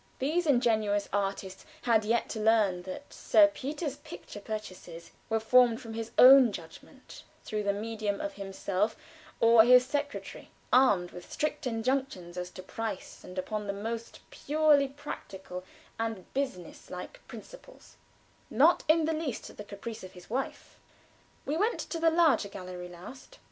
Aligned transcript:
These 0.17 0.47
ingenuous 0.47 1.07
artists 1.13 1.63
had 1.83 2.03
yet 2.03 2.27
to 2.29 2.39
learn 2.39 2.81
that 2.89 3.13
Sir 3.13 3.45
Peter's 3.53 3.97
picture 3.97 4.39
purchases 4.39 5.11
were 5.29 5.39
formed 5.39 5.79
from 5.79 5.93
his 5.93 6.09
own 6.17 6.51
judgment, 6.51 7.21
through 7.43 7.61
the 7.61 7.71
medium 7.71 8.19
of 8.19 8.33
himself 8.33 8.95
or 9.39 9.63
his 9.63 9.85
secretary, 9.85 10.49
armed 10.73 11.11
with 11.11 11.31
strict 11.31 11.67
injunctions 11.67 12.35
as 12.35 12.49
to 12.49 12.63
price, 12.63 13.23
and 13.23 13.37
upon 13.37 13.67
the 13.67 13.73
most 13.73 14.21
purely 14.31 14.87
practical 14.87 15.63
and 15.99 16.25
business 16.33 16.89
like 16.89 17.21
principles 17.27 17.95
not 18.49 18.83
in 18.87 19.05
the 19.05 19.13
least 19.13 19.51
at 19.51 19.57
the 19.57 19.63
caprice 19.63 20.03
of 20.03 20.13
his 20.13 20.31
wife. 20.31 20.79
We 21.45 21.57
went 21.57 21.77
to 21.79 21.99
the 21.99 22.09
larger 22.09 22.49
gallery 22.49 22.89
last. 22.89 23.37